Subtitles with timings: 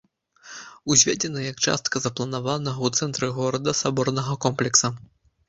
[0.95, 4.87] Узведзена як частка запланаванага ў цэнтры горада саборнага комплекса.